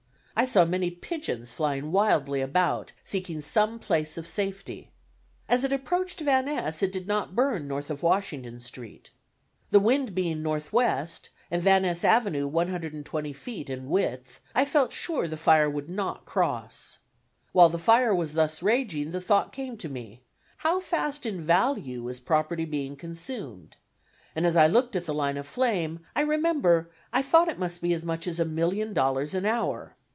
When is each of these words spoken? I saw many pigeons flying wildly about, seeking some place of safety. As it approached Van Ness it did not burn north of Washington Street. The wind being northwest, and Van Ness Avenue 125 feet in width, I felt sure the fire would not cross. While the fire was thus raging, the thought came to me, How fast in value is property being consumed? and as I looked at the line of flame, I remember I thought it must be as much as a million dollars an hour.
I 0.33 0.45
saw 0.45 0.65
many 0.65 0.89
pigeons 0.89 1.53
flying 1.53 1.91
wildly 1.91 2.41
about, 2.41 2.93
seeking 3.03 3.41
some 3.41 3.77
place 3.77 4.17
of 4.17 4.27
safety. 4.27 4.89
As 5.47 5.63
it 5.63 5.71
approached 5.71 6.19
Van 6.21 6.45
Ness 6.45 6.81
it 6.81 6.91
did 6.91 7.05
not 7.07 7.35
burn 7.35 7.67
north 7.67 7.91
of 7.91 8.01
Washington 8.01 8.59
Street. 8.59 9.11
The 9.69 9.79
wind 9.79 10.15
being 10.15 10.41
northwest, 10.41 11.29
and 11.51 11.61
Van 11.61 11.83
Ness 11.83 12.03
Avenue 12.03 12.47
125 12.47 13.37
feet 13.37 13.69
in 13.69 13.87
width, 13.87 14.39
I 14.55 14.65
felt 14.65 14.91
sure 14.91 15.27
the 15.27 15.37
fire 15.37 15.69
would 15.69 15.89
not 15.89 16.25
cross. 16.25 16.97
While 17.51 17.69
the 17.69 17.77
fire 17.77 18.15
was 18.15 18.33
thus 18.33 18.63
raging, 18.63 19.11
the 19.11 19.21
thought 19.21 19.53
came 19.53 19.77
to 19.77 19.89
me, 19.89 20.23
How 20.57 20.79
fast 20.79 21.27
in 21.27 21.45
value 21.45 22.07
is 22.07 22.19
property 22.19 22.65
being 22.65 22.95
consumed? 22.95 23.75
and 24.35 24.47
as 24.47 24.55
I 24.55 24.65
looked 24.65 24.95
at 24.95 25.05
the 25.05 25.13
line 25.13 25.37
of 25.37 25.45
flame, 25.45 25.99
I 26.15 26.21
remember 26.21 26.89
I 27.13 27.21
thought 27.21 27.47
it 27.49 27.59
must 27.59 27.79
be 27.79 27.93
as 27.93 28.03
much 28.03 28.25
as 28.25 28.39
a 28.39 28.43
million 28.45 28.95
dollars 28.95 29.35
an 29.35 29.45
hour. 29.45 29.95